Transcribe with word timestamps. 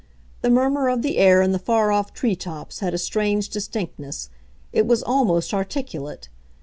The 0.41 0.49
murmur 0.49 0.89
of 0.89 1.03
the 1.03 1.19
air 1.19 1.43
in 1.43 1.51
the 1.51 1.59
far 1.59 1.91
off 1.91 2.11
tree 2.11 2.35
tops 2.35 2.79
had 2.79 2.91
a 2.95 2.97
strange 2.97 3.49
distinctness; 3.49 4.31
it 4.73 4.87
was 4.87 5.03
almost 5.03 5.53
articulate. 5.53 6.27